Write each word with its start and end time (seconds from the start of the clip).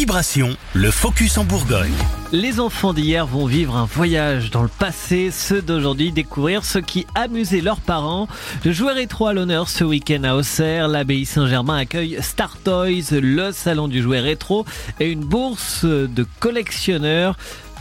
Vibration, 0.00 0.56
le 0.72 0.90
focus 0.90 1.36
en 1.36 1.44
Bourgogne. 1.44 1.92
Les 2.32 2.58
enfants 2.58 2.94
d'hier 2.94 3.26
vont 3.26 3.44
vivre 3.44 3.76
un 3.76 3.84
voyage 3.84 4.50
dans 4.50 4.62
le 4.62 4.70
passé, 4.70 5.30
ceux 5.30 5.60
d'aujourd'hui 5.60 6.10
découvrir 6.10 6.64
ce 6.64 6.78
qui 6.78 7.06
amusait 7.14 7.60
leurs 7.60 7.82
parents. 7.82 8.26
Le 8.64 8.72
jouet 8.72 8.94
rétro 8.94 9.26
à 9.26 9.34
l'honneur 9.34 9.68
ce 9.68 9.84
week-end 9.84 10.24
à 10.24 10.36
Auxerre, 10.36 10.88
l'abbaye 10.88 11.26
Saint-Germain 11.26 11.76
accueille 11.76 12.16
Star 12.22 12.56
Toys, 12.64 13.10
le 13.12 13.52
salon 13.52 13.88
du 13.88 14.00
jouet 14.00 14.20
rétro 14.20 14.64
et 15.00 15.10
une 15.10 15.20
bourse 15.20 15.84
de 15.84 16.26
collectionneurs. 16.38 17.36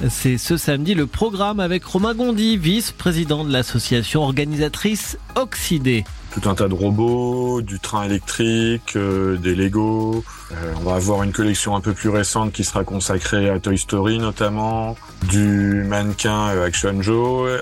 C'est 0.10 0.38
ce 0.38 0.58
samedi 0.58 0.96
le 0.96 1.08
programme 1.08 1.62
avec 1.62 1.86
Romain 1.86 2.16
Gondi, 2.16 2.58
vice-président 2.58 3.46
de 3.46 3.54
l'association 3.54 4.24
organisatrice 4.24 5.18
Oxydé 5.36 6.04
tout 6.32 6.48
un 6.50 6.56
tas 6.56 6.68
de 6.68 6.74
robots, 6.74 7.62
du 7.62 7.80
train 7.80 8.04
électrique, 8.04 8.96
euh, 8.96 9.38
des 9.38 9.56
Lego. 9.56 10.24
Euh, 10.52 10.74
on 10.78 10.82
va 10.82 10.96
avoir 10.96 11.24
une 11.24 11.32
collection 11.32 11.76
un 11.76 11.82
peu 11.82 11.94
plus 11.94 12.10
récente 12.10 12.52
qui 12.52 12.64
sera 12.64 12.84
consacrée 12.84 13.50
à 13.50 13.60
Toy 13.60 13.78
Story 13.78 14.20
notamment, 14.20 14.96
du 15.30 15.84
mannequin 15.88 16.50
euh, 16.50 16.66
Action 16.66 17.02
Joe, 17.02 17.62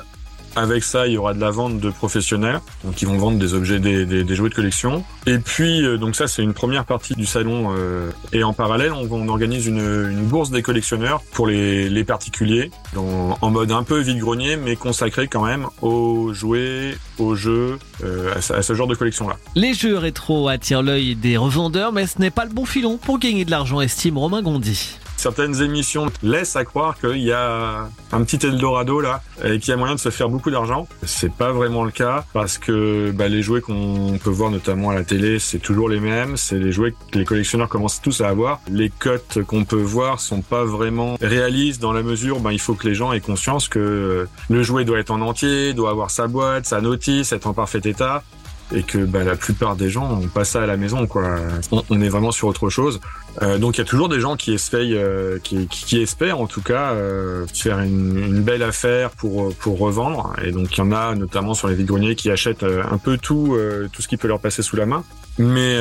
avec 0.57 0.83
ça, 0.83 1.07
il 1.07 1.13
y 1.13 1.17
aura 1.17 1.33
de 1.33 1.39
la 1.39 1.51
vente 1.51 1.79
de 1.79 1.89
professionnels, 1.91 2.59
donc 2.83 3.01
ils 3.01 3.07
vont 3.07 3.17
vendre 3.17 3.37
des 3.37 3.53
objets, 3.53 3.79
des, 3.79 4.35
jouets 4.35 4.49
de 4.49 4.55
collection. 4.55 5.03
Et 5.25 5.37
puis, 5.37 5.85
euh, 5.85 5.97
donc 5.97 6.15
ça, 6.15 6.27
c'est 6.27 6.41
une 6.41 6.53
première 6.53 6.85
partie 6.85 7.13
du 7.13 7.25
salon. 7.25 7.75
Euh, 7.77 8.09
et 8.33 8.43
en 8.43 8.53
parallèle, 8.53 8.91
on, 8.91 9.27
organise 9.27 9.67
une, 9.67 10.25
bourse 10.27 10.49
des 10.49 10.61
collectionneurs 10.61 11.21
pour 11.33 11.47
les, 11.47 12.03
particuliers, 12.03 12.71
en 12.95 13.49
mode 13.49 13.71
un 13.71 13.83
peu 13.83 13.99
vide-grenier, 13.99 14.57
mais 14.57 14.75
consacré 14.75 15.27
quand 15.27 15.45
même 15.45 15.67
aux 15.81 16.33
jouets, 16.33 16.97
aux 17.19 17.35
jeux, 17.35 17.77
euh, 18.03 18.33
à, 18.33 18.53
à, 18.55 18.61
ce 18.61 18.73
genre 18.73 18.87
de 18.87 18.95
collection-là. 18.95 19.37
Les 19.55 19.73
jeux 19.73 19.97
rétro 19.97 20.47
attirent 20.47 20.81
l'œil 20.81 21.15
des 21.15 21.37
revendeurs, 21.37 21.91
mais 21.91 22.07
ce 22.07 22.19
n'est 22.19 22.31
pas 22.31 22.45
le 22.45 22.51
bon 22.51 22.65
filon 22.65 22.97
pour 22.97 23.19
gagner 23.19 23.45
de 23.45 23.51
l'argent, 23.51 23.81
estime 23.81 24.17
Romain 24.17 24.41
Gondi 24.41 24.97
certaines 25.17 25.61
émissions 25.61 26.07
laissent 26.23 26.55
à 26.55 26.63
croire 26.63 26.97
qu'il 26.99 27.21
y 27.21 27.31
a 27.31 27.89
un 28.11 28.23
petit 28.23 28.45
Eldorado 28.45 29.01
là 29.01 29.21
et 29.43 29.59
qu'il 29.59 29.69
y 29.69 29.73
a 29.73 29.77
moyen 29.77 29.95
de 29.95 29.99
se 29.99 30.09
faire 30.09 30.29
beaucoup 30.29 30.51
d'argent. 30.51 30.87
C'est 31.03 31.33
pas 31.33 31.51
vraiment 31.51 31.83
le 31.83 31.91
cas 31.91 32.25
parce 32.33 32.57
que 32.57 33.11
bah, 33.11 33.27
les 33.27 33.41
jouets 33.41 33.61
qu'on 33.61 34.19
peut 34.23 34.29
voir 34.29 34.51
notamment 34.51 34.91
à 34.91 34.95
la 34.95 35.03
télé, 35.03 35.39
c'est 35.39 35.59
toujours 35.59 35.89
les 35.89 35.99
mêmes. 35.99 36.37
C'est 36.37 36.57
les 36.57 36.71
jouets 36.71 36.93
que 37.11 37.19
les 37.19 37.25
collectionneurs 37.25 37.69
commencent 37.69 38.01
tous 38.01 38.21
à 38.21 38.29
avoir. 38.29 38.61
Les 38.69 38.89
cotes 38.89 39.43
qu'on 39.43 39.65
peut 39.65 39.75
voir 39.75 40.19
sont 40.19 40.41
pas 40.41 40.63
vraiment 40.63 41.17
réalistes 41.21 41.81
dans 41.81 41.93
la 41.93 42.03
mesure, 42.03 42.39
bah, 42.39 42.53
il 42.53 42.59
faut 42.59 42.75
que 42.75 42.87
les 42.87 42.95
gens 42.95 43.11
aient 43.11 43.19
conscience 43.19 43.67
que 43.67 44.27
le 44.49 44.63
jouet 44.63 44.85
doit 44.85 44.99
être 44.99 45.11
en 45.11 45.21
entier, 45.21 45.73
doit 45.73 45.89
avoir 45.89 46.11
sa 46.11 46.27
boîte, 46.27 46.65
sa 46.65 46.81
notice, 46.81 47.31
être 47.31 47.47
en 47.47 47.53
parfait 47.53 47.81
état 47.83 48.23
et 48.73 48.83
que 48.83 48.97
bah, 48.99 49.23
la 49.23 49.35
plupart 49.35 49.75
des 49.75 49.89
gens 49.89 50.19
ont 50.19 50.27
pas 50.27 50.43
ça 50.43 50.63
à 50.63 50.65
la 50.65 50.77
maison 50.77 51.07
quoi. 51.07 51.37
On, 51.71 51.83
on 51.89 52.01
est 52.01 52.09
vraiment 52.09 52.31
sur 52.31 52.47
autre 52.47 52.69
chose. 52.69 52.99
Euh, 53.41 53.57
donc 53.59 53.77
il 53.77 53.79
y 53.79 53.81
a 53.81 53.85
toujours 53.85 54.09
des 54.09 54.19
gens 54.19 54.35
qui 54.35 54.53
essayent, 54.53 54.97
euh, 54.97 55.37
qui, 55.39 55.67
qui, 55.67 56.01
espèrent 56.01 56.39
en 56.39 56.47
tout 56.47 56.61
cas 56.61 56.91
euh, 56.93 57.45
faire 57.53 57.79
une, 57.79 58.17
une, 58.17 58.41
belle 58.41 58.63
affaire 58.63 59.11
pour 59.11 59.53
pour 59.55 59.77
revendre. 59.77 60.33
Et 60.43 60.51
donc 60.51 60.75
il 60.75 60.79
y 60.79 60.81
en 60.81 60.91
a 60.91 61.13
notamment 61.13 61.53
sur 61.53 61.67
les 61.67 61.75
vides-greniers 61.75 62.15
qui 62.15 62.31
achètent 62.31 62.63
euh, 62.63 62.83
un 62.89 62.97
peu 62.97 63.17
tout 63.17 63.53
euh, 63.55 63.87
tout 63.93 64.01
ce 64.01 64.07
qui 64.07 64.17
peut 64.17 64.27
leur 64.27 64.39
passer 64.39 64.61
sous 64.63 64.75
la 64.75 64.85
main. 64.85 65.03
Mais 65.37 65.77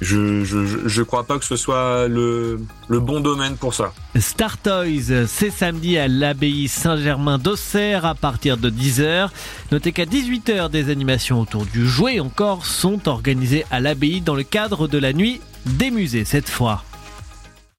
je, 0.00 0.44
je 0.44 0.86
je 0.86 1.02
crois 1.02 1.24
pas 1.24 1.36
que 1.36 1.44
ce 1.44 1.56
soit 1.56 2.06
le 2.06 2.60
le 2.86 3.00
bon 3.00 3.18
domaine 3.18 3.56
pour 3.56 3.74
ça. 3.74 3.92
Star 4.22 4.56
Toys, 4.56 5.26
c'est 5.26 5.50
samedi 5.50 5.98
à 5.98 6.06
l'abbaye 6.06 6.68
Saint-Germain 6.68 7.38
d'Auxerre 7.38 8.06
à 8.06 8.14
partir 8.14 8.56
de 8.56 8.70
10h. 8.70 9.28
Notez 9.72 9.90
qu'à 9.90 10.04
18h, 10.04 10.70
des 10.70 10.90
animations 10.90 11.40
autour 11.40 11.66
du 11.66 11.88
jouet 11.88 12.20
encore 12.20 12.64
sont 12.64 13.08
organisées 13.08 13.66
à 13.72 13.80
l'abbaye 13.80 14.20
dans 14.20 14.36
le 14.36 14.44
cadre 14.44 14.86
de 14.86 14.98
la 14.98 15.12
nuit 15.12 15.40
des 15.66 15.90
musées 15.90 16.24
cette 16.24 16.48
fois. 16.48 16.84